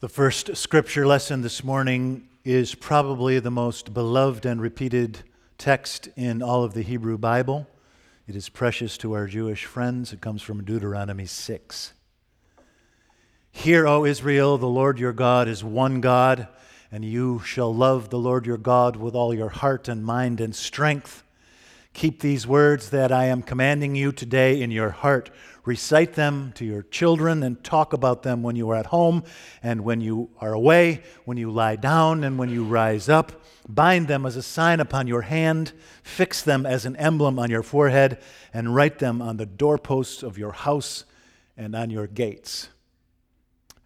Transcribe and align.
The 0.00 0.10
first 0.10 0.58
scripture 0.58 1.06
lesson 1.06 1.40
this 1.40 1.64
morning 1.64 2.28
is 2.44 2.74
probably 2.74 3.38
the 3.38 3.50
most 3.50 3.94
beloved 3.94 4.44
and 4.44 4.60
repeated 4.60 5.20
text 5.56 6.10
in 6.16 6.42
all 6.42 6.64
of 6.64 6.74
the 6.74 6.82
Hebrew 6.82 7.16
Bible. 7.16 7.66
It 8.28 8.36
is 8.36 8.50
precious 8.50 8.98
to 8.98 9.14
our 9.14 9.26
Jewish 9.26 9.64
friends. 9.64 10.12
It 10.12 10.20
comes 10.20 10.42
from 10.42 10.64
Deuteronomy 10.64 11.24
6. 11.24 11.94
Hear, 13.50 13.86
O 13.86 14.04
Israel, 14.04 14.58
the 14.58 14.66
Lord 14.66 14.98
your 14.98 15.14
God 15.14 15.48
is 15.48 15.64
one 15.64 16.02
God, 16.02 16.46
and 16.92 17.02
you 17.02 17.40
shall 17.46 17.74
love 17.74 18.10
the 18.10 18.18
Lord 18.18 18.44
your 18.44 18.58
God 18.58 18.96
with 18.96 19.14
all 19.14 19.32
your 19.32 19.48
heart 19.48 19.88
and 19.88 20.04
mind 20.04 20.42
and 20.42 20.54
strength. 20.54 21.22
Keep 21.94 22.20
these 22.20 22.46
words 22.46 22.90
that 22.90 23.10
I 23.10 23.24
am 23.24 23.40
commanding 23.40 23.96
you 23.96 24.12
today 24.12 24.60
in 24.60 24.70
your 24.70 24.90
heart. 24.90 25.30
Recite 25.66 26.14
them 26.14 26.52
to 26.54 26.64
your 26.64 26.84
children 26.84 27.42
and 27.42 27.62
talk 27.62 27.92
about 27.92 28.22
them 28.22 28.44
when 28.44 28.54
you 28.54 28.70
are 28.70 28.76
at 28.76 28.86
home 28.86 29.24
and 29.64 29.82
when 29.82 30.00
you 30.00 30.30
are 30.40 30.52
away, 30.52 31.02
when 31.24 31.36
you 31.36 31.50
lie 31.50 31.74
down 31.74 32.22
and 32.22 32.38
when 32.38 32.48
you 32.48 32.64
rise 32.64 33.08
up. 33.08 33.42
Bind 33.68 34.06
them 34.06 34.24
as 34.24 34.36
a 34.36 34.42
sign 34.42 34.78
upon 34.78 35.08
your 35.08 35.22
hand, 35.22 35.72
fix 36.04 36.40
them 36.40 36.64
as 36.64 36.86
an 36.86 36.94
emblem 36.96 37.38
on 37.40 37.50
your 37.50 37.64
forehead, 37.64 38.18
and 38.54 38.76
write 38.76 39.00
them 39.00 39.20
on 39.20 39.38
the 39.38 39.46
doorposts 39.46 40.22
of 40.22 40.38
your 40.38 40.52
house 40.52 41.04
and 41.56 41.74
on 41.74 41.90
your 41.90 42.06
gates. 42.06 42.68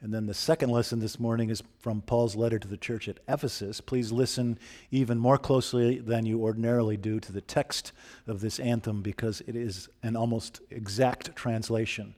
And 0.03 0.15
then 0.15 0.25
the 0.25 0.35
second 0.35 0.71
lesson 0.71 1.01
this 1.01 1.21
morning 1.21 1.51
is 1.51 1.63
from 1.79 2.01
Paul's 2.01 2.35
letter 2.35 2.59
to 2.59 2.67
the 2.67 2.79
church 2.79 3.07
at 3.07 3.19
Ephesus. 3.29 3.83
Please 3.83 4.11
listen 4.11 4.59
even 4.91 5.19
more 5.19 5.37
closely 5.37 5.99
than 5.99 6.25
you 6.25 6.43
ordinarily 6.43 6.97
do 6.97 7.21
to 7.21 7.33
the 7.33 7.43
text 7.43 7.93
of 8.27 8.41
this 8.41 8.59
anthem 8.59 9.03
because 9.03 9.43
it 9.47 9.55
is 9.55 9.91
an 10.03 10.17
almost 10.17 10.63
exact 10.71 11.37
translation 11.37 12.15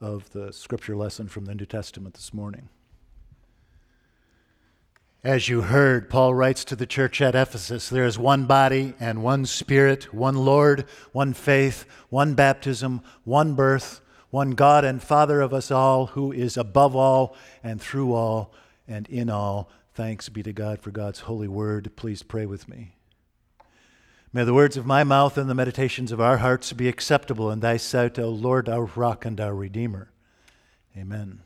of 0.00 0.30
the 0.30 0.50
scripture 0.50 0.96
lesson 0.96 1.28
from 1.28 1.44
the 1.44 1.54
New 1.54 1.66
Testament 1.66 2.14
this 2.14 2.32
morning. 2.32 2.70
As 5.22 5.48
you 5.48 5.62
heard, 5.62 6.08
Paul 6.08 6.34
writes 6.34 6.64
to 6.66 6.76
the 6.76 6.86
church 6.86 7.20
at 7.20 7.34
Ephesus 7.34 7.90
there 7.90 8.06
is 8.06 8.18
one 8.18 8.46
body 8.46 8.94
and 8.98 9.22
one 9.22 9.44
spirit, 9.44 10.14
one 10.14 10.36
Lord, 10.36 10.86
one 11.12 11.34
faith, 11.34 11.84
one 12.08 12.34
baptism, 12.34 13.02
one 13.24 13.54
birth 13.54 14.00
one 14.36 14.50
God 14.50 14.84
and 14.84 15.02
Father 15.02 15.40
of 15.40 15.54
us 15.54 15.70
all, 15.70 16.08
who 16.08 16.30
is 16.30 16.58
above 16.58 16.94
all 16.94 17.34
and 17.64 17.80
through 17.80 18.12
all 18.12 18.52
and 18.86 19.08
in 19.08 19.30
all. 19.30 19.70
Thanks 19.94 20.28
be 20.28 20.42
to 20.42 20.52
God 20.52 20.78
for 20.78 20.90
God's 20.90 21.20
holy 21.20 21.48
word. 21.48 21.90
Please 21.96 22.22
pray 22.22 22.44
with 22.44 22.68
me. 22.68 22.96
May 24.34 24.44
the 24.44 24.52
words 24.52 24.76
of 24.76 24.84
my 24.84 25.04
mouth 25.04 25.38
and 25.38 25.48
the 25.48 25.54
meditations 25.54 26.12
of 26.12 26.20
our 26.20 26.36
hearts 26.36 26.74
be 26.74 26.86
acceptable 26.86 27.50
in 27.50 27.60
thy 27.60 27.78
sight, 27.78 28.18
O 28.18 28.28
Lord, 28.28 28.68
our 28.68 28.84
rock 28.84 29.24
and 29.24 29.40
our 29.40 29.54
redeemer. 29.54 30.10
Amen. 30.94 31.40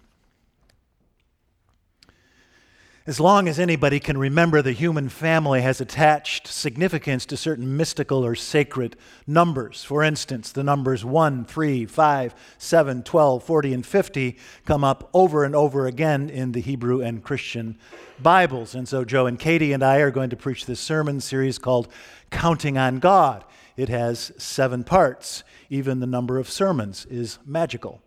As 3.11 3.19
long 3.19 3.49
as 3.49 3.59
anybody 3.59 3.99
can 3.99 4.17
remember, 4.17 4.63
the 4.63 4.71
human 4.71 5.09
family 5.09 5.63
has 5.63 5.81
attached 5.81 6.47
significance 6.47 7.27
to 7.27 7.37
certain 7.37 7.77
mystical 7.77 8.25
or 8.25 8.37
sacred 8.37 8.95
numbers. 9.27 9.83
For 9.83 10.05
instance, 10.05 10.53
the 10.53 10.63
numbers 10.63 11.05
1, 11.05 11.45
3, 11.45 11.87
5, 11.87 12.35
7, 12.57 13.03
12, 13.03 13.43
40, 13.43 13.75
and 13.75 13.85
50 13.85 14.39
come 14.65 14.85
up 14.85 15.11
over 15.13 15.43
and 15.43 15.57
over 15.57 15.89
again 15.89 16.31
in 16.31 16.53
the 16.53 16.61
Hebrew 16.61 17.01
and 17.01 17.21
Christian 17.21 17.77
Bibles. 18.23 18.77
And 18.77 18.87
so 18.87 19.05
Joe 19.05 19.27
and 19.27 19.41
Katie 19.41 19.73
and 19.73 19.83
I 19.83 19.97
are 19.97 20.13
going 20.13 20.31
to 20.31 20.37
preach 20.37 20.67
this 20.67 20.79
sermon 20.79 21.21
series 21.21 21.59
called 21.59 21.89
Counting 22.31 22.79
on 22.79 23.01
God. 23.01 23.45
It 23.77 23.89
has 23.89 24.31
seven 24.39 24.85
parts. 24.85 25.43
Even 25.69 25.99
the 25.99 26.07
number 26.07 26.39
of 26.39 26.49
sermons 26.49 27.07
is 27.07 27.41
magical. 27.45 28.03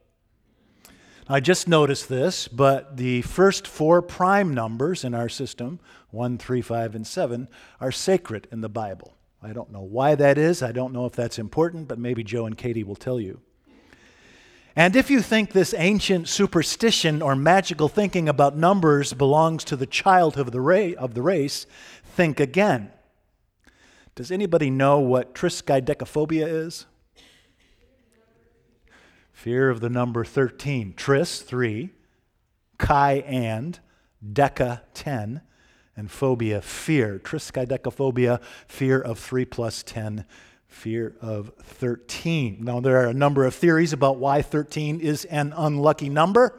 I 1.29 1.39
just 1.39 1.69
noticed 1.69 2.09
this, 2.09 2.49
but 2.49 2.97
the 2.97 3.21
first 3.21 3.65
four 3.65 4.01
prime 4.01 4.53
numbers 4.53 5.05
in 5.05 5.13
our 5.13 5.29
system, 5.29 5.79
1, 6.11 6.37
3, 6.37 6.61
5, 6.61 6.95
and 6.95 7.07
7, 7.07 7.47
are 7.79 7.91
sacred 7.93 8.47
in 8.51 8.59
the 8.59 8.67
Bible. 8.67 9.15
I 9.41 9.53
don't 9.53 9.71
know 9.71 9.81
why 9.81 10.15
that 10.15 10.37
is. 10.37 10.61
I 10.61 10.73
don't 10.73 10.91
know 10.91 11.05
if 11.05 11.13
that's 11.13 11.39
important, 11.39 11.87
but 11.87 11.97
maybe 11.97 12.25
Joe 12.25 12.45
and 12.45 12.57
Katie 12.57 12.83
will 12.83 12.95
tell 12.95 13.21
you. 13.21 13.39
And 14.75 14.97
if 14.97 15.09
you 15.09 15.21
think 15.21 15.51
this 15.51 15.73
ancient 15.77 16.27
superstition 16.27 17.21
or 17.21 17.35
magical 17.35 17.87
thinking 17.87 18.27
about 18.27 18.57
numbers 18.57 19.13
belongs 19.13 19.63
to 19.65 19.77
the 19.77 19.85
child 19.85 20.37
of 20.37 20.51
the, 20.51 20.59
ra- 20.59 20.97
of 20.97 21.13
the 21.13 21.21
race, 21.21 21.65
think 22.03 22.41
again. 22.41 22.91
Does 24.15 24.31
anybody 24.31 24.69
know 24.69 24.99
what 24.99 25.33
triskaidekaphobia 25.33 26.47
is? 26.47 26.85
Fear 29.43 29.69
of 29.69 29.81
the 29.81 29.89
number 29.89 30.23
13. 30.23 30.93
Tris, 30.95 31.41
3. 31.41 31.89
Chi, 32.77 33.13
and. 33.27 33.77
Deca, 34.25 34.83
10. 34.93 35.41
And 35.97 36.09
phobia, 36.09 36.61
fear. 36.61 37.19
Triskaidekaphobia, 37.19 38.41
fear 38.69 39.01
of 39.01 39.19
3 39.19 39.43
plus 39.43 39.83
10. 39.83 40.23
Fear 40.65 41.17
of 41.19 41.51
13. 41.61 42.59
Now, 42.61 42.79
there 42.79 42.95
are 43.03 43.07
a 43.07 43.13
number 43.13 43.43
of 43.43 43.53
theories 43.53 43.91
about 43.91 44.15
why 44.15 44.41
13 44.41 45.01
is 45.01 45.25
an 45.25 45.53
unlucky 45.57 46.07
number. 46.07 46.57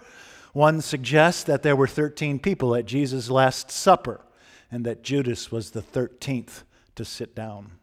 One 0.53 0.83
suggests 0.83 1.43
that 1.45 1.63
there 1.63 1.77
were 1.77 1.89
13 1.89 2.39
people 2.39 2.75
at 2.75 2.85
Jesus' 2.85 3.31
Last 3.31 3.71
Supper 3.71 4.21
and 4.71 4.85
that 4.85 5.03
Judas 5.03 5.51
was 5.51 5.71
the 5.71 5.81
13th 5.81 6.65
to 6.97 7.07
sit 7.07 7.35
down. 7.35 7.79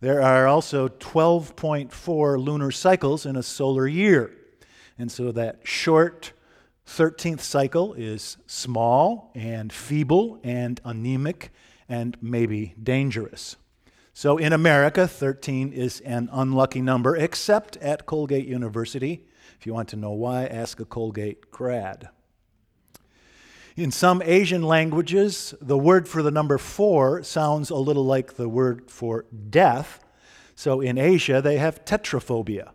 There 0.00 0.22
are 0.22 0.46
also 0.46 0.88
12.4 0.88 2.42
lunar 2.42 2.70
cycles 2.70 3.26
in 3.26 3.36
a 3.36 3.42
solar 3.42 3.86
year. 3.86 4.34
And 4.98 5.12
so 5.12 5.30
that 5.32 5.60
short 5.64 6.32
13th 6.86 7.40
cycle 7.40 7.92
is 7.94 8.38
small 8.46 9.30
and 9.34 9.72
feeble 9.72 10.40
and 10.42 10.80
anemic 10.84 11.52
and 11.88 12.16
maybe 12.20 12.74
dangerous. 12.82 13.56
So 14.12 14.38
in 14.38 14.52
America, 14.52 15.06
13 15.06 15.72
is 15.72 16.00
an 16.00 16.28
unlucky 16.32 16.80
number, 16.80 17.16
except 17.16 17.76
at 17.78 18.06
Colgate 18.06 18.46
University. 18.46 19.26
If 19.58 19.66
you 19.66 19.74
want 19.74 19.88
to 19.90 19.96
know 19.96 20.12
why, 20.12 20.46
ask 20.46 20.80
a 20.80 20.84
Colgate 20.84 21.50
grad. 21.50 22.08
In 23.76 23.90
some 23.90 24.20
Asian 24.24 24.62
languages, 24.62 25.54
the 25.60 25.78
word 25.78 26.08
for 26.08 26.22
the 26.22 26.30
number 26.30 26.58
four 26.58 27.22
sounds 27.22 27.70
a 27.70 27.76
little 27.76 28.04
like 28.04 28.34
the 28.34 28.48
word 28.48 28.90
for 28.90 29.26
death. 29.48 30.00
So 30.56 30.80
in 30.80 30.98
Asia, 30.98 31.40
they 31.40 31.58
have 31.58 31.84
tetraphobia, 31.84 32.70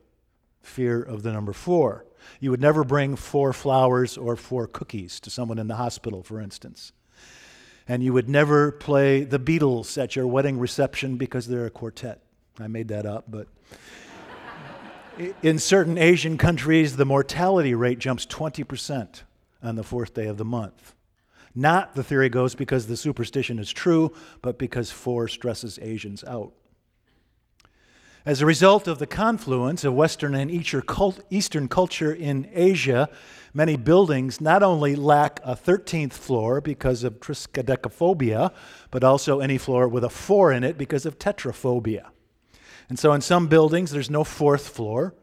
fear 0.61 1.01
of 1.01 1.23
the 1.23 1.33
number 1.33 1.53
four. 1.53 2.05
You 2.39 2.49
would 2.51 2.61
never 2.61 2.83
bring 2.83 3.15
four 3.15 3.53
flowers 3.53 4.17
or 4.17 4.35
four 4.35 4.67
cookies 4.67 5.19
to 5.21 5.29
someone 5.29 5.59
in 5.59 5.67
the 5.67 5.75
hospital, 5.75 6.23
for 6.23 6.39
instance. 6.39 6.91
And 7.87 8.01
you 8.01 8.13
would 8.13 8.29
never 8.29 8.71
play 8.71 9.23
the 9.23 9.39
Beatles 9.39 10.01
at 10.01 10.15
your 10.15 10.25
wedding 10.25 10.57
reception 10.57 11.17
because 11.17 11.47
they're 11.47 11.67
a 11.67 11.71
quartet. 11.71 12.21
I 12.57 12.67
made 12.67 12.87
that 12.87 13.05
up, 13.05 13.25
but 13.27 13.47
in 15.43 15.59
certain 15.59 15.97
Asian 15.97 16.37
countries, 16.37 16.95
the 16.95 17.05
mortality 17.05 17.75
rate 17.75 17.99
jumps 17.99 18.25
20% 18.25 19.21
on 19.61 19.75
the 19.75 19.83
fourth 19.83 20.13
day 20.13 20.27
of 20.27 20.37
the 20.37 20.45
month. 20.45 20.93
Not, 21.53 21.95
the 21.95 22.03
theory 22.03 22.29
goes, 22.29 22.53
because 22.53 22.87
the 22.87 22.97
superstition 22.97 23.59
is 23.59 23.71
true, 23.71 24.11
but 24.41 24.59
because 24.59 24.91
four 24.91 25.27
stresses 25.27 25.79
Asians 25.81 26.23
out. 26.25 26.51
As 28.25 28.41
a 28.41 28.45
result 28.45 28.87
of 28.87 28.97
the 28.97 29.05
confluence 29.05 29.83
of 29.83 29.93
Western 29.93 30.33
and 30.33 30.49
Eastern 30.49 31.67
culture 31.67 32.11
in 32.11 32.49
Asia, 32.51 33.07
many 33.53 33.77
buildings 33.77 34.41
not 34.41 34.63
only 34.63 34.95
lack 34.95 35.39
a 35.43 35.55
13th 35.55 36.13
floor 36.13 36.59
because 36.59 37.03
of 37.03 37.19
triskaidekaphobia, 37.19 38.51
but 38.89 39.03
also 39.03 39.39
any 39.39 39.59
floor 39.59 39.87
with 39.87 40.03
a 40.03 40.09
4 40.09 40.51
in 40.51 40.63
it 40.63 40.75
because 40.75 41.05
of 41.05 41.19
tetraphobia. 41.19 42.07
And 42.89 42.97
so 42.97 43.13
in 43.13 43.21
some 43.21 43.47
buildings, 43.47 43.91
there's 43.91 44.09
no 44.09 44.23
fourth 44.23 44.69
floor, 44.69 45.13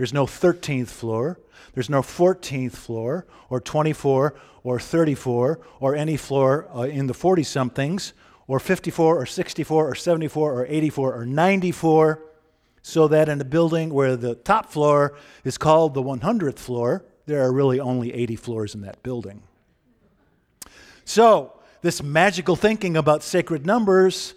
there's 0.00 0.14
no 0.14 0.24
13th 0.24 0.88
floor, 0.88 1.38
there's 1.74 1.90
no 1.90 2.00
14th 2.00 2.72
floor, 2.72 3.26
or 3.50 3.60
24, 3.60 4.34
or 4.62 4.80
34, 4.80 5.60
or 5.78 5.94
any 5.94 6.16
floor 6.16 6.66
uh, 6.74 6.84
in 6.84 7.06
the 7.06 7.12
40 7.12 7.42
somethings, 7.42 8.14
or 8.46 8.58
54, 8.58 9.20
or 9.20 9.26
64, 9.26 9.90
or 9.90 9.94
74, 9.94 10.54
or 10.54 10.64
84, 10.64 11.14
or 11.14 11.26
94. 11.26 12.22
So 12.80 13.08
that 13.08 13.28
in 13.28 13.42
a 13.42 13.44
building 13.44 13.92
where 13.92 14.16
the 14.16 14.36
top 14.36 14.72
floor 14.72 15.18
is 15.44 15.58
called 15.58 15.92
the 15.92 16.02
100th 16.02 16.58
floor, 16.58 17.04
there 17.26 17.42
are 17.42 17.52
really 17.52 17.78
only 17.78 18.14
80 18.14 18.36
floors 18.36 18.74
in 18.74 18.80
that 18.80 19.02
building. 19.02 19.42
So, 21.04 21.60
this 21.82 22.02
magical 22.02 22.56
thinking 22.56 22.96
about 22.96 23.22
sacred 23.22 23.66
numbers 23.66 24.32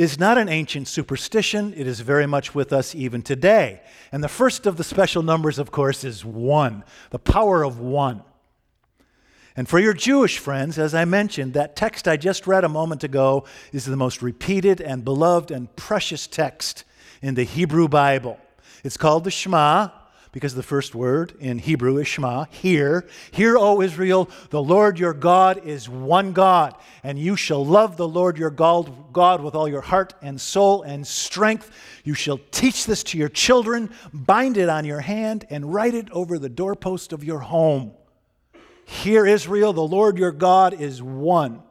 is 0.00 0.18
not 0.18 0.38
an 0.38 0.48
ancient 0.48 0.88
superstition. 0.88 1.74
It 1.76 1.86
is 1.86 2.00
very 2.00 2.26
much 2.26 2.54
with 2.54 2.72
us 2.72 2.94
even 2.94 3.20
today. 3.20 3.82
And 4.10 4.24
the 4.24 4.28
first 4.28 4.66
of 4.66 4.78
the 4.78 4.82
special 4.82 5.22
numbers, 5.22 5.58
of 5.58 5.70
course, 5.70 6.04
is 6.04 6.24
one, 6.24 6.84
the 7.10 7.18
power 7.18 7.62
of 7.62 7.78
one. 7.78 8.22
And 9.54 9.68
for 9.68 9.78
your 9.78 9.92
Jewish 9.92 10.38
friends, 10.38 10.78
as 10.78 10.94
I 10.94 11.04
mentioned, 11.04 11.52
that 11.52 11.76
text 11.76 12.08
I 12.08 12.16
just 12.16 12.46
read 12.46 12.64
a 12.64 12.68
moment 12.68 13.04
ago 13.04 13.44
is 13.74 13.84
the 13.84 13.94
most 13.94 14.22
repeated 14.22 14.80
and 14.80 15.04
beloved 15.04 15.50
and 15.50 15.76
precious 15.76 16.26
text 16.26 16.84
in 17.20 17.34
the 17.34 17.44
Hebrew 17.44 17.86
Bible. 17.86 18.38
It's 18.82 18.96
called 18.96 19.24
the 19.24 19.30
Shema, 19.30 19.90
because 20.32 20.54
the 20.54 20.62
first 20.62 20.94
word 20.94 21.32
in 21.40 21.58
Hebrew 21.58 21.98
is 21.98 22.06
Shema, 22.06 22.44
hear. 22.50 23.06
Hear, 23.32 23.56
O 23.58 23.80
Israel, 23.80 24.28
the 24.50 24.62
Lord 24.62 24.98
your 24.98 25.12
God 25.12 25.64
is 25.64 25.88
one 25.88 26.32
God, 26.32 26.74
and 27.02 27.18
you 27.18 27.36
shall 27.36 27.64
love 27.64 27.96
the 27.96 28.08
Lord 28.08 28.38
your 28.38 28.50
God, 28.50 29.42
with 29.42 29.54
all 29.54 29.68
your 29.68 29.80
heart 29.80 30.14
and 30.22 30.40
soul 30.40 30.82
and 30.82 31.06
strength. 31.06 31.70
You 32.04 32.14
shall 32.14 32.38
teach 32.50 32.86
this 32.86 33.02
to 33.04 33.18
your 33.18 33.28
children, 33.28 33.90
bind 34.12 34.56
it 34.56 34.68
on 34.68 34.84
your 34.84 35.00
hand, 35.00 35.46
and 35.50 35.72
write 35.72 35.94
it 35.94 36.10
over 36.10 36.38
the 36.38 36.48
doorpost 36.48 37.12
of 37.12 37.24
your 37.24 37.40
home. 37.40 37.92
Hear, 38.84 39.26
Israel, 39.26 39.72
the 39.72 39.82
Lord 39.82 40.18
your 40.18 40.32
God 40.32 40.80
is 40.80 41.02
one. 41.02 41.62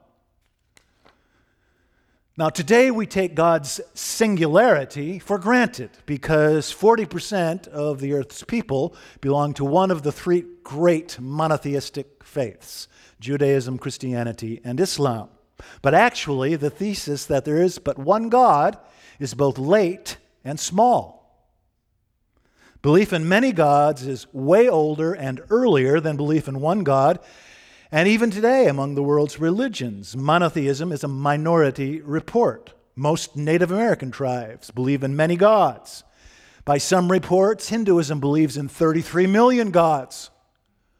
Now, 2.39 2.47
today 2.47 2.89
we 2.89 3.05
take 3.05 3.35
God's 3.35 3.81
singularity 3.93 5.19
for 5.19 5.37
granted 5.37 5.89
because 6.05 6.73
40% 6.73 7.67
of 7.67 7.99
the 7.99 8.13
earth's 8.13 8.45
people 8.45 8.95
belong 9.19 9.53
to 9.55 9.65
one 9.65 9.91
of 9.91 10.03
the 10.03 10.13
three 10.13 10.45
great 10.63 11.19
monotheistic 11.19 12.23
faiths 12.23 12.87
Judaism, 13.19 13.77
Christianity, 13.77 14.61
and 14.63 14.79
Islam. 14.79 15.27
But 15.81 15.93
actually, 15.93 16.55
the 16.55 16.69
thesis 16.69 17.25
that 17.25 17.43
there 17.43 17.61
is 17.61 17.77
but 17.77 17.99
one 17.99 18.29
God 18.29 18.77
is 19.19 19.33
both 19.33 19.57
late 19.57 20.15
and 20.45 20.57
small. 20.57 21.19
Belief 22.81 23.11
in 23.11 23.27
many 23.27 23.51
gods 23.51 24.07
is 24.07 24.33
way 24.33 24.69
older 24.69 25.11
and 25.11 25.41
earlier 25.49 25.99
than 25.99 26.15
belief 26.15 26.47
in 26.47 26.61
one 26.61 26.85
God, 26.85 27.19
and 27.91 28.07
even 28.07 28.31
today, 28.31 28.67
among 28.67 28.95
the 28.95 29.03
world's 29.03 29.39
religions, 29.39 30.15
monotheism 30.15 30.91
is 30.91 31.03
a 31.03 31.07
minority 31.07 32.01
report. 32.01 32.73
Most 32.95 33.35
Native 33.35 33.71
American 33.71 34.11
tribes 34.11 34.71
believe 34.71 35.03
in 35.03 35.15
many 35.15 35.35
gods. 35.35 36.03
By 36.65 36.77
some 36.77 37.11
reports, 37.11 37.69
Hinduism 37.69 38.19
believes 38.19 38.57
in 38.57 38.67
33 38.67 39.25
million 39.25 39.71
gods. 39.71 40.29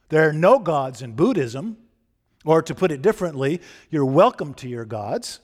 There 0.10 0.28
are 0.28 0.34
no 0.34 0.58
gods 0.58 1.02
in 1.02 1.14
Buddhism. 1.14 1.78
Or 2.46 2.62
to 2.62 2.74
put 2.74 2.92
it 2.92 3.02
differently, 3.02 3.62
you're 3.90 4.06
welcome 4.06 4.54
to 4.56 4.70
your 4.70 4.86
gods, 4.86 5.42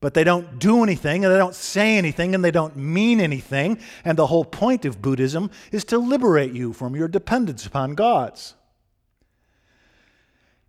but 0.00 0.14
they 0.14 0.24
don't 0.24 0.58
do 0.58 0.82
anything 0.82 1.24
and 1.24 1.32
they 1.32 1.38
don't 1.38 1.54
say 1.54 1.96
anything 1.96 2.34
and 2.34 2.44
they 2.44 2.50
don't 2.50 2.76
mean 2.76 3.20
anything. 3.20 3.78
And 4.04 4.18
the 4.18 4.26
whole 4.26 4.44
point 4.44 4.84
of 4.84 5.00
Buddhism 5.00 5.50
is 5.70 5.84
to 5.86 5.98
liberate 5.98 6.52
you 6.52 6.72
from 6.72 6.96
your 6.96 7.06
dependence 7.06 7.66
upon 7.66 7.94
gods. 7.94 8.54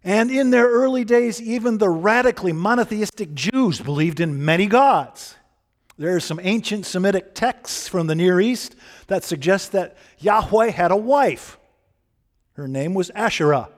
And 0.03 0.31
in 0.31 0.49
their 0.49 0.67
early 0.67 1.03
days, 1.03 1.41
even 1.41 1.77
the 1.77 1.89
radically 1.89 2.53
monotheistic 2.53 3.33
Jews 3.33 3.79
believed 3.79 4.19
in 4.19 4.43
many 4.43 4.65
gods. 4.65 5.35
There 5.97 6.15
are 6.15 6.19
some 6.19 6.39
ancient 6.41 6.87
Semitic 6.87 7.35
texts 7.35 7.87
from 7.87 8.07
the 8.07 8.15
Near 8.15 8.41
East 8.41 8.75
that 9.07 9.23
suggest 9.23 9.73
that 9.73 9.95
Yahweh 10.17 10.71
had 10.71 10.89
a 10.89 10.95
wife. 10.95 11.59
Her 12.53 12.67
name 12.67 12.95
was 12.95 13.11
Asherah. 13.11 13.69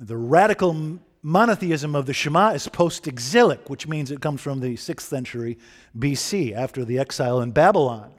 The 0.00 0.16
radical 0.16 0.98
monotheism 1.22 1.94
of 1.94 2.06
the 2.06 2.12
Shema 2.12 2.50
is 2.50 2.66
post 2.68 3.06
exilic, 3.06 3.70
which 3.70 3.86
means 3.86 4.10
it 4.10 4.20
comes 4.20 4.40
from 4.40 4.60
the 4.60 4.74
6th 4.74 5.02
century 5.02 5.58
BC, 5.96 6.52
after 6.52 6.84
the 6.84 6.98
exile 6.98 7.40
in 7.40 7.52
Babylon. 7.52 8.10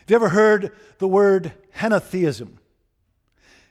Have 0.00 0.10
you 0.10 0.16
ever 0.16 0.28
heard 0.30 0.72
the 0.98 1.08
word 1.08 1.52
henotheism? 1.76 2.58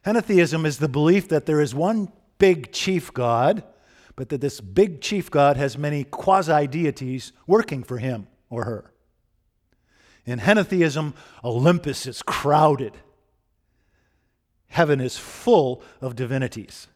Henotheism 0.06 0.66
is 0.66 0.78
the 0.78 0.90
belief 0.90 1.28
that 1.30 1.46
there 1.46 1.62
is 1.62 1.75
one 1.75 2.12
big 2.38 2.72
chief 2.72 3.13
God, 3.13 3.63
but 4.16 4.30
that 4.30 4.42
this 4.42 4.62
big 4.62 5.01
chief 5.01 5.30
God 5.30 5.57
has 5.57 5.78
many 5.78 6.04
quasi 6.04 6.68
deities 6.68 7.31
working 7.48 7.84
for 7.84 7.98
him 7.98 8.28
or 8.50 8.66
her. 8.66 8.92
In 10.25 10.40
henotheism, 10.40 11.13
Olympus 11.44 12.06
is 12.06 12.22
crowded. 12.22 12.94
Heaven 14.68 15.01
is 15.01 15.18
full 15.18 15.81
of 16.01 16.16
divinities. 16.16 16.88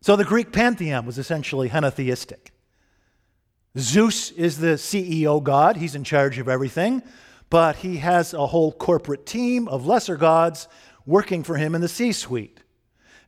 So 0.00 0.14
the 0.14 0.24
Greek 0.24 0.52
pantheon 0.52 1.04
was 1.04 1.18
essentially 1.18 1.68
henotheistic. 1.68 2.50
Zeus 3.76 4.30
is 4.30 4.58
the 4.58 4.76
CEO 4.76 5.42
god, 5.42 5.76
he's 5.76 5.94
in 5.94 6.04
charge 6.04 6.38
of 6.38 6.48
everything, 6.48 7.02
but 7.50 7.76
he 7.76 7.96
has 7.98 8.32
a 8.32 8.46
whole 8.46 8.72
corporate 8.72 9.26
team 9.26 9.68
of 9.68 9.86
lesser 9.86 10.16
gods 10.16 10.68
working 11.06 11.42
for 11.42 11.56
him 11.56 11.74
in 11.74 11.80
the 11.80 11.88
C 11.88 12.12
suite. 12.12 12.60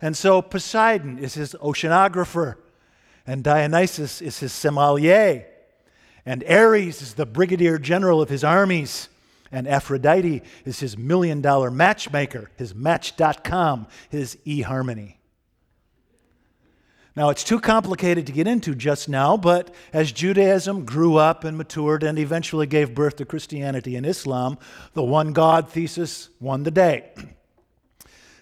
And 0.00 0.16
so 0.16 0.42
Poseidon 0.42 1.18
is 1.18 1.34
his 1.34 1.54
oceanographer, 1.54 2.56
and 3.26 3.42
Dionysus 3.42 4.20
is 4.20 4.38
his 4.38 4.52
sommelier, 4.52 5.46
and 6.24 6.44
Ares 6.44 7.02
is 7.02 7.14
the 7.14 7.26
brigadier 7.26 7.78
general 7.78 8.20
of 8.20 8.28
his 8.28 8.44
armies, 8.44 9.08
and 9.50 9.66
Aphrodite 9.66 10.42
is 10.64 10.80
his 10.80 10.96
million 10.96 11.40
dollar 11.40 11.70
matchmaker, 11.70 12.50
his 12.56 12.74
match.com, 12.74 13.86
his 14.10 14.36
eHarmony. 14.46 15.14
Now, 17.16 17.30
it's 17.30 17.42
too 17.42 17.58
complicated 17.58 18.26
to 18.26 18.32
get 18.32 18.46
into 18.46 18.76
just 18.76 19.08
now, 19.08 19.36
but 19.36 19.74
as 19.92 20.12
Judaism 20.12 20.84
grew 20.84 21.16
up 21.16 21.42
and 21.42 21.58
matured 21.58 22.04
and 22.04 22.16
eventually 22.16 22.66
gave 22.68 22.94
birth 22.94 23.16
to 23.16 23.24
Christianity 23.24 23.96
and 23.96 24.06
Islam, 24.06 24.56
the 24.92 25.02
one 25.02 25.32
God 25.32 25.68
thesis 25.68 26.28
won 26.38 26.62
the 26.62 26.70
day. 26.70 27.10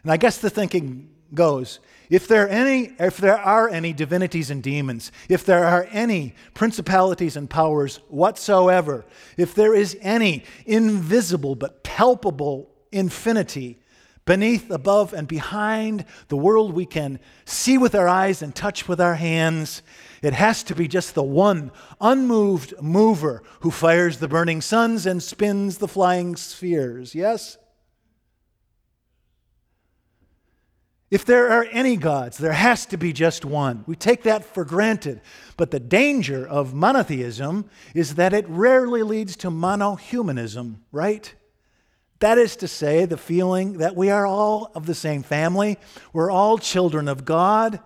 And 0.07 0.13
I 0.13 0.19
guess 0.19 0.39
the 0.39 0.51
thinking 0.51 1.09
goes 1.35 1.81
if 2.11 2.29
there, 2.29 2.45
are 2.45 2.49
any, 2.49 2.93
if 3.01 3.17
there 3.17 3.37
are 3.37 3.69
any 3.69 3.93
divinities 3.93 4.51
and 4.51 4.63
demons, 4.63 5.11
if 5.29 5.45
there 5.45 5.65
are 5.65 5.89
any 5.91 6.37
principalities 6.55 7.37
and 7.37 7.51
powers 7.51 7.97
whatsoever, 8.07 9.05
if 9.37 9.53
there 9.53 9.75
is 9.75 9.99
any 10.01 10.45
invisible 10.65 11.57
but 11.57 11.83
palpable 11.83 12.71
infinity 12.93 13.81
beneath, 14.27 14.71
above, 14.71 15.13
and 15.13 15.27
behind 15.27 16.05
the 16.29 16.37
world 16.37 16.73
we 16.73 16.87
can 16.87 17.19
see 17.45 17.77
with 17.77 17.97
our 17.97 18.07
eyes 18.07 18.43
and 18.43 18.55
touch 18.55 18.87
with 18.87 19.01
our 19.01 19.17
hands, 19.17 19.83
it 20.23 20.35
has 20.35 20.63
to 20.63 20.77
be 20.77 20.87
just 20.87 21.17
the 21.17 21.23
one 21.25 21.73
unmoved 22.01 22.75
mover 22.81 23.43
who 23.63 23.73
fires 23.73 24.19
the 24.19 24.29
burning 24.29 24.61
suns 24.61 25.05
and 25.05 25.21
spins 25.21 25.79
the 25.79 25.89
flying 25.89 26.37
spheres. 26.37 27.13
Yes? 27.13 27.59
If 31.09 31.25
there 31.25 31.51
are 31.51 31.67
any 31.71 31.97
gods, 31.97 32.37
there 32.37 32.53
has 32.53 32.85
to 32.87 32.97
be 32.97 33.13
just 33.13 33.45
one. 33.45 33.85
We 33.87 33.95
take 33.95 34.25
that 34.25 34.45
for 34.45 34.65
granted. 34.65 35.21
But 35.57 35.71
the 35.71 35.79
danger 35.79 36.47
of 36.47 36.75
monotheism 36.75 37.71
is 37.95 38.17
that 38.17 38.33
it 38.33 38.45
rarely 38.49 39.05
leads 39.05 39.37
to 39.37 39.51
monohumanism, 39.51 40.77
right? 40.91 41.33
That 42.19 42.39
is 42.39 42.57
to 42.57 42.69
say, 42.69 43.05
the 43.05 43.17
feeling 43.17 43.75
that 43.75 43.95
we 43.95 44.11
are 44.11 44.27
all 44.27 44.73
of 44.75 44.87
the 44.87 44.95
same 44.95 45.23
family, 45.23 45.79
we're 46.13 46.31
all 46.31 46.59
children 46.59 47.07
of 47.09 47.25
God. 47.25 47.79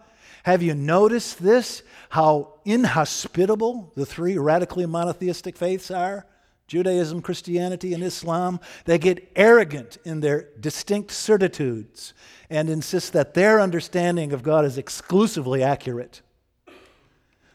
Have 0.44 0.62
you 0.62 0.72
noticed 0.74 1.42
this? 1.42 1.82
How 2.08 2.54
inhospitable 2.64 3.92
the 3.96 4.06
three 4.06 4.38
radically 4.38 4.86
monotheistic 4.86 5.56
faiths 5.56 5.90
are? 5.90 6.26
Judaism, 6.70 7.20
Christianity, 7.20 7.94
and 7.94 8.02
Islam, 8.04 8.60
they 8.84 8.96
get 8.96 9.28
arrogant 9.34 9.98
in 10.04 10.20
their 10.20 10.50
distinct 10.60 11.10
certitudes 11.10 12.14
and 12.48 12.70
insist 12.70 13.12
that 13.12 13.34
their 13.34 13.60
understanding 13.60 14.32
of 14.32 14.44
God 14.44 14.64
is 14.64 14.78
exclusively 14.78 15.64
accurate. 15.64 16.22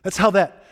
That's 0.04 0.18
how 0.18 0.32
that 0.32 0.66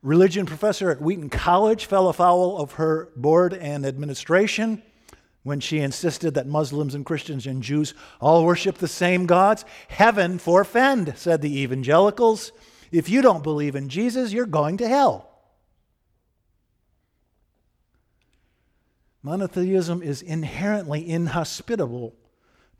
religion 0.00 0.46
professor 0.46 0.92
at 0.92 1.02
Wheaton 1.02 1.28
College 1.28 1.86
fell 1.86 2.06
afoul 2.06 2.56
of 2.56 2.74
her 2.74 3.08
board 3.16 3.52
and 3.52 3.84
administration 3.84 4.80
when 5.42 5.58
she 5.58 5.80
insisted 5.80 6.34
that 6.34 6.46
Muslims 6.46 6.94
and 6.94 7.04
Christians 7.04 7.48
and 7.48 7.64
Jews 7.64 7.94
all 8.20 8.44
worship 8.44 8.78
the 8.78 8.86
same 8.86 9.26
gods. 9.26 9.64
Heaven 9.88 10.38
forfend, 10.38 11.14
said 11.16 11.42
the 11.42 11.58
evangelicals. 11.58 12.52
If 12.92 13.08
you 13.08 13.22
don't 13.22 13.42
believe 13.42 13.74
in 13.74 13.88
Jesus, 13.88 14.32
you're 14.32 14.46
going 14.46 14.76
to 14.76 14.88
hell. 14.88 15.31
Monotheism 19.22 20.02
is 20.02 20.22
inherently 20.22 21.08
inhospitable 21.08 22.14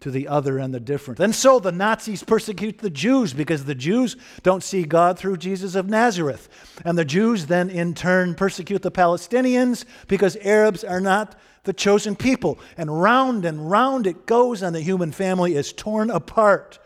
to 0.00 0.11
the 0.11 0.26
other 0.26 0.58
and 0.58 0.75
the 0.75 0.80
different. 0.80 1.20
And 1.20 1.34
so 1.34 1.61
the 1.61 1.70
Nazis 1.70 2.25
persecute 2.25 2.78
the 2.78 2.90
Jews 2.90 3.32
because 3.32 3.64
the 3.64 3.75
Jews 3.75 4.16
don't 4.42 4.62
see 4.62 4.82
God 4.82 5.16
through 5.16 5.37
Jesus 5.37 5.76
of 5.76 5.88
Nazareth. 5.88 6.49
And 6.84 6.99
the 6.99 7.04
Jews 7.04 7.46
then 7.46 7.70
in 7.70 7.94
turn 7.94 8.34
persecute 8.34 8.82
the 8.82 8.90
Palestinians 8.90 9.84
because 10.08 10.37
Arabs 10.37 10.82
are 10.82 11.00
not 11.00 11.38
the 11.62 11.72
chosen 11.72 12.16
people. 12.16 12.58
And 12.76 13.00
round 13.00 13.44
and 13.44 13.70
round 13.70 14.08
it 14.08 14.26
goes, 14.26 14.62
and 14.62 14.75
the 14.75 14.80
human 14.80 15.12
family 15.12 15.54
is 15.54 15.72
torn 15.72 16.11
apart. 16.11 16.80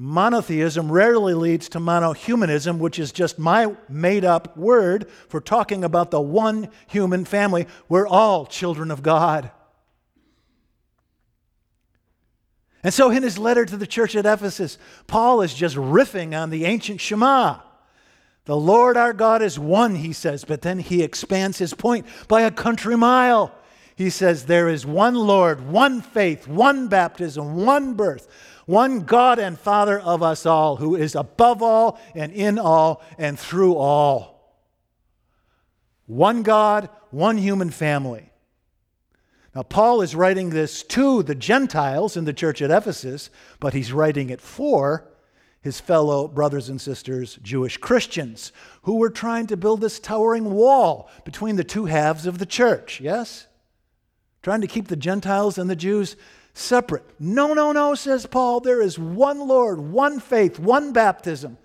Monotheism 0.00 0.92
rarely 0.92 1.34
leads 1.34 1.68
to 1.70 1.80
monohumanism, 1.80 2.78
which 2.78 3.00
is 3.00 3.10
just 3.10 3.36
my 3.36 3.74
made 3.88 4.24
up 4.24 4.56
word 4.56 5.10
for 5.28 5.40
talking 5.40 5.82
about 5.82 6.12
the 6.12 6.20
one 6.20 6.70
human 6.86 7.24
family. 7.24 7.66
We're 7.88 8.06
all 8.06 8.46
children 8.46 8.92
of 8.92 9.02
God. 9.02 9.50
And 12.84 12.94
so, 12.94 13.10
in 13.10 13.24
his 13.24 13.38
letter 13.38 13.64
to 13.64 13.76
the 13.76 13.88
church 13.88 14.14
at 14.14 14.24
Ephesus, 14.24 14.78
Paul 15.08 15.42
is 15.42 15.52
just 15.52 15.74
riffing 15.74 16.40
on 16.40 16.50
the 16.50 16.64
ancient 16.64 17.00
Shema. 17.00 17.58
The 18.44 18.56
Lord 18.56 18.96
our 18.96 19.12
God 19.12 19.42
is 19.42 19.58
one, 19.58 19.96
he 19.96 20.12
says, 20.12 20.44
but 20.44 20.62
then 20.62 20.78
he 20.78 21.02
expands 21.02 21.58
his 21.58 21.74
point 21.74 22.06
by 22.28 22.42
a 22.42 22.52
country 22.52 22.96
mile. 22.96 23.52
He 23.98 24.10
says, 24.10 24.44
There 24.44 24.68
is 24.68 24.86
one 24.86 25.16
Lord, 25.16 25.60
one 25.60 26.02
faith, 26.02 26.46
one 26.46 26.86
baptism, 26.86 27.66
one 27.66 27.94
birth, 27.94 28.28
one 28.64 29.00
God 29.00 29.40
and 29.40 29.58
Father 29.58 29.98
of 29.98 30.22
us 30.22 30.46
all, 30.46 30.76
who 30.76 30.94
is 30.94 31.16
above 31.16 31.64
all 31.64 31.98
and 32.14 32.32
in 32.32 32.60
all 32.60 33.02
and 33.18 33.36
through 33.36 33.74
all. 33.74 34.54
One 36.06 36.44
God, 36.44 36.90
one 37.10 37.38
human 37.38 37.70
family. 37.70 38.30
Now, 39.52 39.64
Paul 39.64 40.00
is 40.00 40.14
writing 40.14 40.50
this 40.50 40.84
to 40.84 41.24
the 41.24 41.34
Gentiles 41.34 42.16
in 42.16 42.24
the 42.24 42.32
church 42.32 42.62
at 42.62 42.70
Ephesus, 42.70 43.30
but 43.58 43.74
he's 43.74 43.92
writing 43.92 44.30
it 44.30 44.40
for 44.40 45.08
his 45.60 45.80
fellow 45.80 46.28
brothers 46.28 46.68
and 46.68 46.80
sisters, 46.80 47.36
Jewish 47.42 47.78
Christians, 47.78 48.52
who 48.82 48.98
were 48.98 49.10
trying 49.10 49.48
to 49.48 49.56
build 49.56 49.80
this 49.80 49.98
towering 49.98 50.54
wall 50.54 51.10
between 51.24 51.56
the 51.56 51.64
two 51.64 51.86
halves 51.86 52.26
of 52.26 52.38
the 52.38 52.46
church, 52.46 53.00
yes? 53.00 53.48
Trying 54.48 54.62
to 54.62 54.66
keep 54.66 54.88
the 54.88 54.96
Gentiles 54.96 55.58
and 55.58 55.68
the 55.68 55.76
Jews 55.76 56.16
separate. 56.54 57.04
No, 57.20 57.52
no, 57.52 57.70
no, 57.70 57.94
says 57.94 58.24
Paul. 58.24 58.60
There 58.60 58.80
is 58.80 58.98
one 58.98 59.46
Lord, 59.46 59.78
one 59.78 60.20
faith, 60.20 60.58
one 60.58 60.94
baptism, 60.94 61.58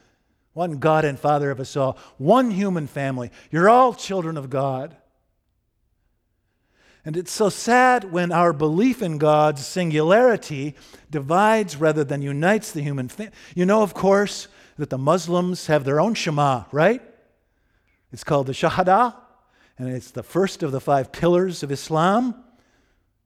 one 0.52 0.80
God 0.80 1.06
and 1.06 1.18
Father 1.18 1.50
of 1.50 1.62
us 1.62 1.78
all, 1.78 1.98
one 2.18 2.52
human 2.52 2.88
family. 2.88 3.32
You're 3.52 3.70
all 3.70 3.94
children 3.94 4.36
of 4.36 4.50
God. 4.50 4.98
And 7.06 7.16
it's 7.16 7.32
so 7.32 7.48
sad 7.48 8.12
when 8.12 8.34
our 8.34 8.52
belief 8.52 9.02
in 9.02 9.18
God's 9.18 9.66
singularity 9.66 10.76
divides 11.10 11.78
rather 11.78 12.04
than 12.04 12.22
unites 12.22 12.74
the 12.74 12.82
human 12.82 13.08
family. 13.08 13.32
You 13.56 13.66
know, 13.66 13.82
of 13.82 13.94
course, 13.94 14.50
that 14.78 14.90
the 14.90 14.98
Muslims 14.98 15.68
have 15.68 15.86
their 15.86 16.02
own 16.02 16.16
Shema, 16.16 16.66
right? 16.74 17.02
It's 18.12 18.26
called 18.26 18.48
the 18.48 18.52
Shahada, 18.52 19.16
and 19.78 19.88
it's 19.88 20.12
the 20.12 20.22
first 20.22 20.64
of 20.64 20.74
the 20.74 20.82
five 20.82 21.14
pillars 21.14 21.64
of 21.64 21.72
Islam. 21.72 22.43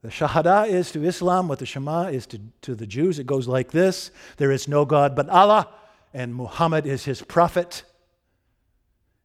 The 0.02 0.08
Shahada 0.08 0.68
is 0.68 0.92
to 0.92 1.04
Islam 1.04 1.48
what 1.48 1.58
the 1.58 1.66
Shema 1.66 2.04
is 2.04 2.26
to, 2.26 2.40
to 2.62 2.74
the 2.74 2.86
Jews. 2.86 3.18
It 3.18 3.26
goes 3.26 3.48
like 3.48 3.72
this 3.72 4.10
There 4.36 4.52
is 4.52 4.68
no 4.68 4.84
God 4.84 5.16
but 5.16 5.28
Allah, 5.28 5.68
and 6.14 6.34
Muhammad 6.34 6.86
is 6.86 7.04
his 7.04 7.22
prophet. 7.22 7.82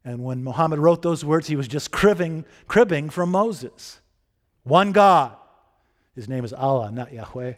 And 0.06 0.24
when 0.24 0.44
Muhammad 0.44 0.80
wrote 0.80 1.02
those 1.02 1.24
words, 1.24 1.48
he 1.48 1.56
was 1.56 1.68
just 1.68 1.92
cribbing, 1.92 2.44
cribbing 2.68 3.10
from 3.10 3.32
Moses. 3.32 4.02
One 4.64 4.92
God. 4.92 5.36
His 6.16 6.28
name 6.28 6.44
is 6.44 6.54
Allah, 6.54 6.92
not 6.92 7.14
Yahweh. 7.14 7.54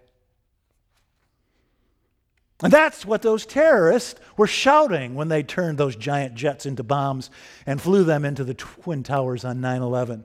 And 2.62 2.72
that's 2.72 3.06
what 3.06 3.22
those 3.22 3.46
terrorists 3.46 4.20
were 4.38 4.48
shouting 4.48 5.16
when 5.16 5.28
they 5.28 5.44
turned 5.44 5.78
those 5.78 5.96
giant 5.96 6.36
jets 6.36 6.66
into 6.66 6.84
bombs 6.84 7.30
and 7.66 7.82
flew 7.82 8.04
them 8.04 8.24
into 8.24 8.44
the 8.44 8.54
Twin 8.54 9.04
Towers 9.04 9.44
on 9.44 9.60
9 9.60 9.82
11. 9.82 10.24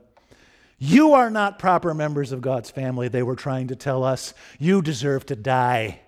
You 0.83 1.13
are 1.13 1.29
not 1.29 1.59
proper 1.59 1.93
members 1.93 2.31
of 2.31 2.41
God's 2.41 2.71
family, 2.71 3.07
they 3.07 3.21
were 3.21 3.35
trying 3.35 3.67
to 3.67 3.75
tell 3.75 4.03
us. 4.03 4.33
You 4.57 4.81
deserve 4.81 5.27
to 5.27 5.35
die. 5.35 5.99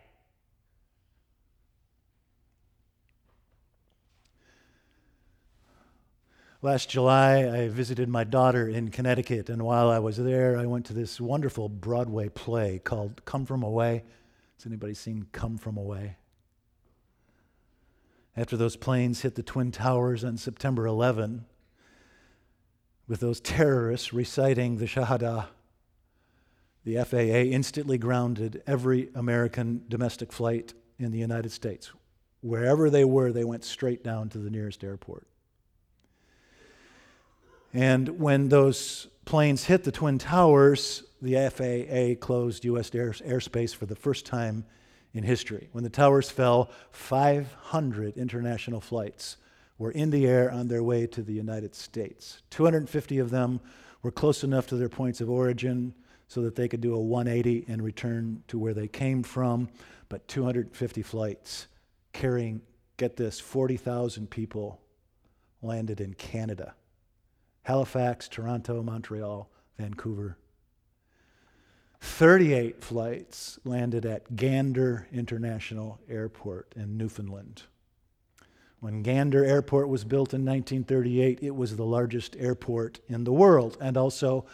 Last 6.63 6.89
July, 6.89 7.48
I 7.48 7.68
visited 7.68 8.10
my 8.10 8.24
daughter 8.24 8.68
in 8.68 8.89
Connecticut, 8.89 9.48
and 9.48 9.62
while 9.62 9.92
I 9.92 10.00
was 10.00 10.18
there, 10.18 10.58
I 10.58 10.65
went 10.65 10.88
to 10.88 10.94
this 10.94 11.22
wonderful 11.22 11.70
Broadway 11.70 12.30
play 12.30 12.80
called 12.80 13.24
Come 13.25 13.46
From 13.46 13.62
Away. 13.62 14.03
Has 14.58 14.65
anybody 14.65 14.96
seen 14.96 15.27
Come 15.32 15.60
From 15.60 15.77
Away? 15.77 16.15
After 18.36 18.58
those 18.58 18.75
planes 18.75 19.22
hit 19.22 19.36
the 19.36 19.44
Twin 19.44 19.72
Towers 19.72 20.24
on 20.24 20.38
September 20.38 20.88
11, 20.88 21.46
with 23.07 23.19
those 23.19 23.39
terrorists 23.39 24.13
reciting 24.13 24.77
the 24.77 24.86
Shahada, 24.86 25.48
the 26.86 27.03
FAA 27.03 27.50
instantly 27.51 27.98
grounded 27.98 28.62
every 28.67 29.10
American 29.15 29.83
domestic 29.88 30.31
flight 30.31 30.74
in 31.00 31.12
the 31.12 31.19
United 31.19 31.51
States. 31.51 31.91
Wherever 32.41 32.89
they 32.89 33.05
were, 33.05 33.31
they 33.31 33.45
went 33.45 33.63
straight 33.63 34.03
down 34.03 34.29
to 34.29 34.38
the 34.38 34.50
nearest 34.50 34.83
airport. 34.83 35.25
And 37.74 38.19
when 38.19 38.50
those 38.50 39.07
planes 39.25 39.63
hit 39.63 39.83
the 39.83 39.91
Twin 39.91 40.19
Towers, 40.19 41.03
the 41.22 41.50
FAA 41.50 42.24
closed 42.24 42.65
U.S. 42.65 42.93
Air, 42.93 43.12
airspace 43.12 43.74
for 43.74 43.86
the 43.86 43.95
first 43.95 44.25
time 44.25 44.65
in 45.13 45.24
history. 45.24 45.69
When 45.72 45.83
the 45.83 45.89
towers 45.89 46.29
fell, 46.29 46.69
500 46.91 48.17
international 48.17 48.81
flights 48.81 49.38
were 49.84 49.92
in 49.92 50.12
the 50.12 50.25
air 50.25 50.50
on 50.50 50.70
their 50.70 50.82
way 50.82 51.06
to 51.06 51.22
the 51.22 51.34
United 51.34 51.75
States. 51.75 52.42
250 52.52 53.20
of 53.20 53.30
them 53.32 53.60
were 54.02 54.12
close 54.12 54.42
enough 54.42 54.66
to 54.66 54.78
their 54.78 54.88
points 54.88 55.20
of 55.20 55.30
origin 55.30 55.94
so 56.30 56.42
that 56.42 56.56
they 56.56 56.70
could 56.70 56.80
do 56.80 56.96
a 56.96 57.00
180 57.00 57.66
and 57.68 57.84
return 57.84 58.42
to 58.48 58.58
where 58.58 58.74
they 58.74 58.88
came 58.88 59.24
from. 59.24 59.68
But 60.08 60.25
250 60.30 61.02
flights 61.02 61.68
carrying, 62.13 62.62
get 62.96 63.18
this, 63.18 63.42
40,000 63.42 64.30
people 64.30 64.80
landed 65.62 66.00
in 66.00 66.13
Canada. 66.13 66.75
Halifax, 67.63 68.30
Toronto, 68.30 68.82
Montreal, 68.84 69.50
Vancouver. 69.78 70.38
38 72.00 72.82
flights 72.82 73.60
landed 73.66 74.06
at 74.06 74.34
Gander 74.38 75.10
International 75.12 76.00
Airport 76.08 76.72
in 76.78 76.96
Newfoundland. 76.96 77.63
When 78.84 79.02
Gander 79.02 79.46
Airport 79.46 79.88
was 79.88 80.04
built 80.04 80.34
in 80.34 80.42
1938, 80.44 81.40
it 81.42 81.56
was 81.56 81.78
the 81.78 81.86
largest 81.86 82.36
airport 82.38 83.00
in 83.08 83.24
the 83.24 83.32
world 83.32 83.78
and 83.80 83.96
also 83.96 84.46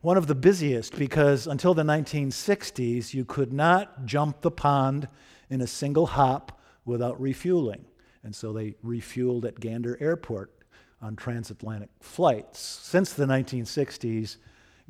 one 0.00 0.16
of 0.16 0.28
the 0.28 0.34
busiest 0.34 0.96
because 0.96 1.46
until 1.46 1.74
the 1.74 1.82
1960s, 1.82 3.12
you 3.12 3.26
could 3.26 3.52
not 3.52 4.06
jump 4.06 4.40
the 4.40 4.50
pond 4.50 5.08
in 5.50 5.60
a 5.60 5.66
single 5.66 6.06
hop 6.06 6.58
without 6.86 7.20
refueling. 7.20 7.84
And 8.24 8.34
so 8.34 8.50
they 8.54 8.76
refueled 8.82 9.44
at 9.44 9.60
Gander 9.60 9.98
Airport 10.00 10.52
on 11.02 11.14
transatlantic 11.14 11.90
flights. 12.00 12.58
Since 12.58 13.12
the 13.12 13.26
1960s, 13.26 14.38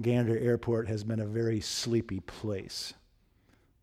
Gander 0.01 0.39
Airport 0.39 0.87
has 0.87 1.03
been 1.03 1.19
a 1.19 1.27
very 1.27 1.61
sleepy 1.61 2.21
place. 2.21 2.95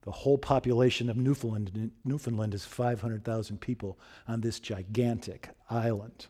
The 0.04 0.12
whole 0.12 0.38
population 0.38 1.10
of 1.10 1.18
Newfoundland, 1.18 1.92
Newfoundland 2.04 2.54
is 2.54 2.66
500,000 2.66 3.60
people 3.60 3.98
on 4.28 4.42
this 4.42 4.60
gigantic 4.60 5.50
island. 5.70 6.28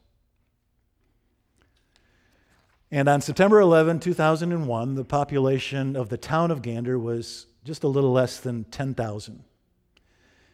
And 2.92 3.10
on 3.10 3.22
September 3.22 3.60
11, 3.60 4.01
2001, 4.01 4.94
the 4.94 5.03
population 5.03 5.96
of 5.96 6.10
the 6.10 6.18
town 6.18 6.51
of 6.51 6.62
Gander 6.62 7.00
was 7.00 7.48
just 7.63 7.84
a 7.84 7.88
little 7.88 8.12
less 8.12 8.39
than 8.39 8.65
10,000. 8.65 9.44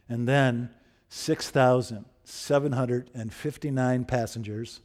And 0.07 0.25
then 0.27 0.69
6,759 1.09 4.05
passengers 4.05 4.79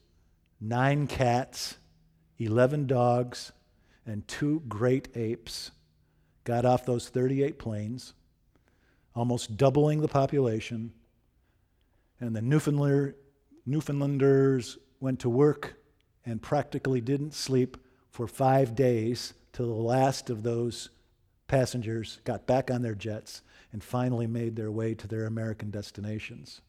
nine 0.60 1.06
cats, 1.06 1.76
11 2.38 2.86
dogs, 2.86 3.52
and 4.06 4.26
two 4.26 4.62
great 4.68 5.08
apes 5.14 5.70
got 6.44 6.64
off 6.64 6.86
those 6.86 7.08
38 7.08 7.58
planes, 7.58 8.14
almost 9.14 9.56
doubling 9.56 10.00
the 10.00 10.08
population. 10.08 10.92
And 12.20 12.34
the 12.34 12.42
Newfoundlander, 12.42 13.16
Newfoundlanders 13.66 14.78
went 15.00 15.20
to 15.20 15.28
work 15.28 15.74
and 16.26 16.40
practically 16.40 17.00
didn't 17.00 17.34
sleep 17.34 17.76
for 18.10 18.26
five 18.26 18.74
days 18.74 19.34
till 19.52 19.66
the 19.66 19.72
last 19.72 20.30
of 20.30 20.42
those 20.42 20.90
passengers 21.46 22.20
got 22.24 22.46
back 22.46 22.70
on 22.70 22.82
their 22.82 22.94
jets 22.94 23.42
and 23.72 23.82
finally 23.82 24.26
made 24.26 24.56
their 24.56 24.70
way 24.70 24.94
to 24.94 25.06
their 25.06 25.26
American 25.26 25.70
destinations. 25.70 26.60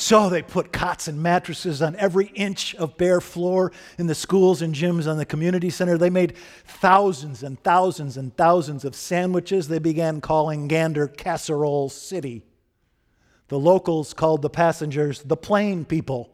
So 0.00 0.28
they 0.28 0.42
put 0.42 0.72
cots 0.72 1.08
and 1.08 1.20
mattresses 1.20 1.82
on 1.82 1.96
every 1.96 2.26
inch 2.26 2.72
of 2.76 2.96
bare 2.96 3.20
floor 3.20 3.72
in 3.98 4.06
the 4.06 4.14
schools 4.14 4.62
and 4.62 4.72
gyms 4.72 5.10
on 5.10 5.16
the 5.16 5.26
community 5.26 5.70
center. 5.70 5.98
They 5.98 6.08
made 6.08 6.36
thousands 6.64 7.42
and 7.42 7.60
thousands 7.64 8.16
and 8.16 8.34
thousands 8.36 8.84
of 8.84 8.94
sandwiches 8.94 9.66
they 9.66 9.80
began 9.80 10.20
calling 10.20 10.68
Gander 10.68 11.08
Casserole 11.08 11.88
City. 11.88 12.44
The 13.48 13.58
locals 13.58 14.14
called 14.14 14.42
the 14.42 14.48
passengers 14.48 15.24
the 15.24 15.36
plane 15.36 15.84
people, 15.84 16.30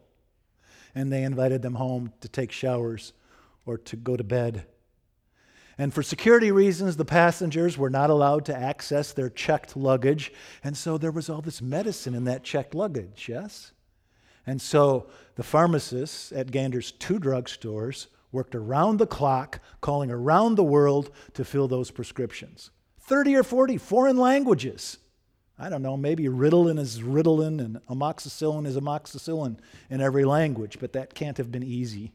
and 0.94 1.10
they 1.10 1.22
invited 1.22 1.62
them 1.62 1.76
home 1.76 2.12
to 2.20 2.28
take 2.28 2.52
showers 2.52 3.14
or 3.64 3.78
to 3.78 3.96
go 3.96 4.14
to 4.14 4.24
bed. 4.24 4.66
And 5.76 5.92
for 5.92 6.02
security 6.02 6.52
reasons, 6.52 6.96
the 6.96 7.04
passengers 7.04 7.76
were 7.76 7.90
not 7.90 8.10
allowed 8.10 8.44
to 8.46 8.56
access 8.56 9.12
their 9.12 9.28
checked 9.28 9.76
luggage. 9.76 10.32
And 10.62 10.76
so 10.76 10.98
there 10.98 11.10
was 11.10 11.28
all 11.28 11.40
this 11.40 11.60
medicine 11.60 12.14
in 12.14 12.24
that 12.24 12.44
checked 12.44 12.74
luggage, 12.74 13.28
yes? 13.28 13.72
And 14.46 14.60
so 14.60 15.06
the 15.34 15.42
pharmacists 15.42 16.30
at 16.32 16.50
Gander's 16.50 16.92
two 16.92 17.18
drugstores 17.18 18.06
worked 18.30 18.54
around 18.54 18.98
the 18.98 19.06
clock, 19.06 19.60
calling 19.80 20.10
around 20.10 20.56
the 20.56 20.64
world 20.64 21.10
to 21.34 21.44
fill 21.44 21.68
those 21.68 21.90
prescriptions 21.90 22.70
30 23.00 23.36
or 23.36 23.42
40 23.42 23.78
foreign 23.78 24.16
languages. 24.16 24.98
I 25.56 25.68
don't 25.68 25.82
know, 25.82 25.96
maybe 25.96 26.24
Ritalin 26.24 26.80
is 26.80 27.00
Ritalin 27.00 27.60
and 27.60 27.80
amoxicillin 27.86 28.66
is 28.66 28.76
amoxicillin 28.76 29.58
in 29.88 30.00
every 30.00 30.24
language, 30.24 30.78
but 30.80 30.92
that 30.94 31.14
can't 31.14 31.38
have 31.38 31.52
been 31.52 31.62
easy. 31.62 32.12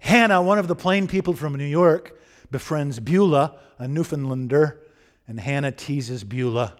Hannah, 0.00 0.42
one 0.42 0.58
of 0.58 0.68
the 0.68 0.74
plane 0.74 1.06
people 1.06 1.34
from 1.34 1.54
New 1.54 1.64
York, 1.64 2.20
befriends 2.50 2.98
Beulah, 2.98 3.54
a 3.78 3.86
Newfoundlander, 3.86 4.80
and 5.28 5.38
Hannah 5.38 5.72
teases 5.72 6.24
Beulah. 6.24 6.74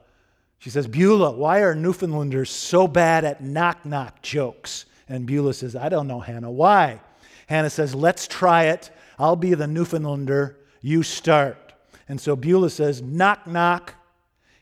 She 0.59 0.69
says, 0.69 0.87
Beulah, 0.87 1.33
why 1.33 1.61
are 1.61 1.75
Newfoundlanders 1.75 2.51
so 2.51 2.87
bad 2.87 3.25
at 3.25 3.43
knock 3.43 3.87
knock 3.87 4.21
jokes? 4.21 4.85
And 5.09 5.27
Beulah 5.27 5.55
says, 5.55 5.75
I 5.75 5.89
don't 5.89 6.07
know, 6.07 6.21
Hannah. 6.21 6.51
Why? 6.51 7.01
Hannah 7.47 7.71
says, 7.71 7.95
Let's 7.95 8.29
try 8.29 8.65
it. 8.65 8.91
I'll 9.19 9.37
be 9.37 9.55
the 9.55 9.67
Newfoundlander. 9.67 10.57
You 10.83 11.03
start. 11.03 11.73
And 12.09 12.21
so 12.21 12.37
Beulah 12.37 12.71
says, 12.71 13.01
Knock, 13.01 13.47
knock. 13.47 13.95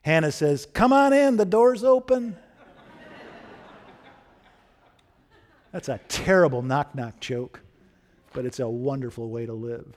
Hannah 0.03 0.33
says, 0.33 0.67
Come 0.67 0.93
on 0.93 1.13
in, 1.13 1.37
the 1.37 1.45
door's 1.45 1.83
open. 1.83 2.37
That's 5.73 5.89
a 5.89 6.01
terrible 6.09 6.63
knock 6.63 6.95
knock 6.95 7.21
joke, 7.21 7.61
but 8.33 8.45
it's 8.45 8.61
a 8.61 8.69
wonderful 8.69 9.29
way 9.29 9.47
to 9.47 9.53
live. 9.53 9.97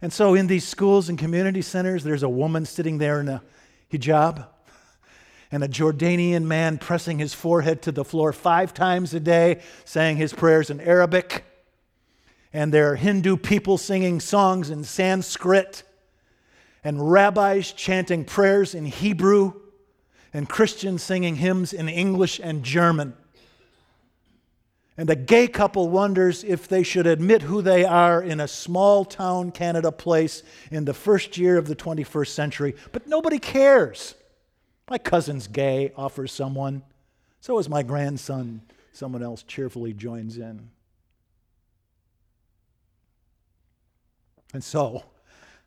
And 0.00 0.12
so, 0.12 0.34
in 0.34 0.48
these 0.48 0.66
schools 0.66 1.08
and 1.08 1.18
community 1.18 1.62
centers, 1.62 2.02
there's 2.02 2.24
a 2.24 2.28
woman 2.28 2.66
sitting 2.66 2.98
there 2.98 3.20
in 3.20 3.28
a 3.28 3.42
hijab 3.92 4.46
and 5.52 5.62
a 5.62 5.68
Jordanian 5.68 6.44
man 6.44 6.78
pressing 6.78 7.18
his 7.18 7.34
forehead 7.34 7.82
to 7.82 7.92
the 7.92 8.04
floor 8.04 8.32
five 8.32 8.74
times 8.74 9.12
a 9.14 9.20
day, 9.20 9.60
saying 9.84 10.16
his 10.16 10.32
prayers 10.32 10.70
in 10.70 10.80
Arabic. 10.80 11.44
And 12.52 12.72
there 12.72 12.90
are 12.90 12.96
Hindu 12.96 13.36
people 13.36 13.78
singing 13.78 14.18
songs 14.18 14.70
in 14.70 14.82
Sanskrit, 14.82 15.84
and 16.82 17.12
rabbis 17.12 17.72
chanting 17.72 18.24
prayers 18.24 18.74
in 18.74 18.86
Hebrew, 18.86 19.52
and 20.32 20.48
Christians 20.48 21.02
singing 21.02 21.36
hymns 21.36 21.72
in 21.72 21.88
English 21.88 22.40
and 22.42 22.64
German. 22.64 23.14
And 25.02 25.10
a 25.10 25.16
gay 25.16 25.48
couple 25.48 25.88
wonders 25.88 26.44
if 26.44 26.68
they 26.68 26.84
should 26.84 27.08
admit 27.08 27.42
who 27.42 27.60
they 27.60 27.84
are 27.84 28.22
in 28.22 28.38
a 28.38 28.46
small 28.46 29.04
town 29.04 29.50
Canada 29.50 29.90
place 29.90 30.44
in 30.70 30.84
the 30.84 30.94
first 30.94 31.36
year 31.36 31.58
of 31.58 31.66
the 31.66 31.74
21st 31.74 32.28
century, 32.28 32.76
but 32.92 33.08
nobody 33.08 33.40
cares. 33.40 34.14
My 34.88 34.98
cousin's 34.98 35.48
gay, 35.48 35.90
offers 35.96 36.30
someone. 36.30 36.84
So 37.40 37.58
is 37.58 37.68
my 37.68 37.82
grandson. 37.82 38.62
Someone 38.92 39.24
else 39.24 39.42
cheerfully 39.42 39.92
joins 39.92 40.36
in. 40.36 40.70
And 44.54 44.62
so, 44.62 45.02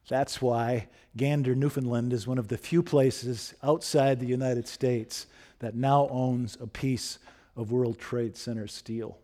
that's 0.07 0.41
why 0.41 0.87
Gander, 1.17 1.55
Newfoundland 1.55 2.13
is 2.13 2.25
one 2.25 2.37
of 2.37 2.47
the 2.47 2.57
few 2.57 2.81
places 2.81 3.53
outside 3.61 4.21
the 4.21 4.27
United 4.27 4.65
States 4.65 5.27
that 5.59 5.75
now 5.75 6.07
owns 6.09 6.57
a 6.61 6.67
piece 6.67 7.19
of 7.57 7.73
World 7.73 7.99
Trade 7.99 8.37
Center 8.37 8.67
steel. 8.67 9.19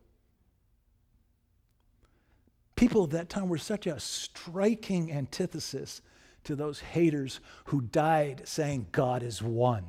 People 2.81 3.03
at 3.03 3.11
that 3.11 3.29
time 3.29 3.47
were 3.47 3.59
such 3.59 3.85
a 3.85 3.99
striking 3.99 5.11
antithesis 5.11 6.01
to 6.45 6.55
those 6.55 6.79
haters 6.79 7.39
who 7.65 7.79
died 7.79 8.41
saying 8.45 8.87
God 8.91 9.21
is 9.21 9.39
one. 9.39 9.85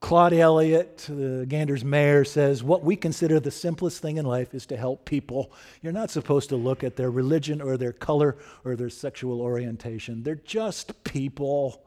Claude 0.00 0.32
Elliott, 0.32 1.06
the 1.08 1.46
Gander's 1.48 1.84
mayor, 1.84 2.24
says, 2.24 2.64
What 2.64 2.82
we 2.82 2.96
consider 2.96 3.38
the 3.38 3.52
simplest 3.52 4.02
thing 4.02 4.16
in 4.16 4.26
life 4.26 4.52
is 4.52 4.66
to 4.66 4.76
help 4.76 5.04
people. 5.04 5.52
You're 5.80 5.92
not 5.92 6.10
supposed 6.10 6.48
to 6.48 6.56
look 6.56 6.82
at 6.82 6.96
their 6.96 7.12
religion 7.12 7.60
or 7.60 7.76
their 7.76 7.92
color 7.92 8.38
or 8.64 8.74
their 8.74 8.90
sexual 8.90 9.40
orientation. 9.40 10.24
They're 10.24 10.34
just 10.34 11.04
people. 11.04 11.84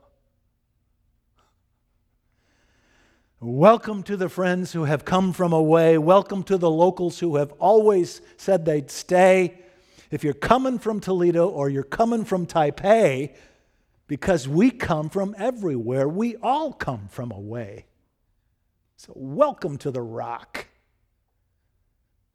Welcome 3.43 4.03
to 4.03 4.17
the 4.17 4.29
friends 4.29 4.71
who 4.71 4.83
have 4.83 5.03
come 5.03 5.33
from 5.33 5.51
away. 5.51 5.98
Welcome 5.98 6.43
to 6.43 6.60
the 6.60 6.69
locals 6.69 7.17
who 7.17 7.38
have 7.38 7.51
always 7.53 8.21
said 8.38 8.65
they'd 8.65 8.91
stay. 8.91 9.57
If 10.12 10.24
you're 10.24 10.36
coming 10.36 10.77
from 10.77 11.00
Toledo 11.00 11.48
or 11.48 11.67
you're 11.67 11.81
coming 11.81 12.24
from 12.24 12.45
Taipei, 12.45 13.33
because 14.05 14.48
we 14.48 14.70
come 14.70 15.09
from 15.09 15.33
everywhere, 15.39 16.07
we 16.07 16.35
all 16.35 16.72
come 16.72 17.07
from 17.09 17.31
away. 17.31 17.87
So, 18.98 19.11
welcome 19.16 19.79
to 19.79 19.89
the 19.89 20.03
rock. 20.03 20.68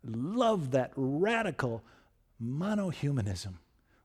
Love 0.03 0.73
that 0.73 0.91
radical 0.97 1.85
monohumanism. 2.43 3.55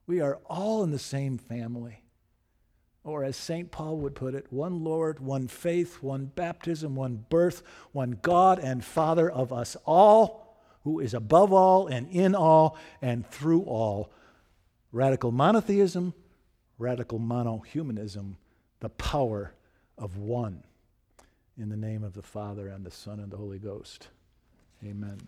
We 0.06 0.22
are 0.22 0.38
all 0.46 0.84
in 0.84 0.92
the 0.92 1.00
same 1.00 1.40
family. 1.40 2.04
Or, 3.04 3.24
as 3.24 3.36
St. 3.36 3.72
Paul 3.72 3.98
would 3.98 4.14
put 4.14 4.36
it, 4.36 4.46
one 4.52 4.84
Lord, 4.84 5.20
one 5.20 5.48
faith, 5.48 6.04
one 6.04 6.26
baptism, 6.26 6.96
one 6.96 7.26
birth, 7.30 7.64
one 7.92 8.20
God 8.22 8.60
and 8.60 8.86
Father 8.86 9.30
of 9.30 9.52
us 9.52 9.76
all, 9.86 10.60
who 10.84 11.00
is 11.00 11.14
above 11.14 11.52
all 11.52 11.88
and 11.88 12.08
in 12.12 12.36
all 12.36 12.78
and 13.02 13.28
through 13.28 13.64
all. 13.64 14.12
Radical 14.92 15.32
monotheism, 15.32 16.14
radical 16.78 17.20
monohumanism, 17.20 18.36
the 18.82 18.90
power 18.90 19.54
of 19.98 20.18
one. 20.18 20.64
In 21.58 21.70
the 21.70 21.78
name 21.78 22.04
of 22.04 22.14
the 22.14 22.22
Father, 22.22 22.68
and 22.68 22.86
the 22.86 22.92
Son, 22.92 23.20
and 23.20 23.32
the 23.32 23.38
Holy 23.38 23.60
Ghost. 23.60 24.08
Amen. 24.84 25.20